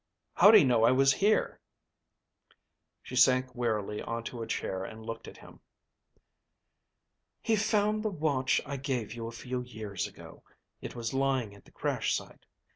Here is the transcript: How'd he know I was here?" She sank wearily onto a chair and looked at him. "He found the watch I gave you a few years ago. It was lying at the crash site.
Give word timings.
How'd 0.33 0.55
he 0.55 0.63
know 0.63 0.83
I 0.83 0.89
was 0.91 1.13
here?" 1.13 1.59
She 3.03 3.15
sank 3.15 3.53
wearily 3.53 4.01
onto 4.01 4.41
a 4.41 4.47
chair 4.47 4.83
and 4.83 5.05
looked 5.05 5.27
at 5.27 5.37
him. 5.37 5.59
"He 7.39 7.55
found 7.55 8.01
the 8.01 8.09
watch 8.09 8.59
I 8.65 8.77
gave 8.77 9.13
you 9.13 9.27
a 9.27 9.31
few 9.31 9.61
years 9.61 10.07
ago. 10.07 10.41
It 10.81 10.95
was 10.95 11.13
lying 11.13 11.53
at 11.53 11.65
the 11.65 11.71
crash 11.71 12.15
site. 12.15 12.47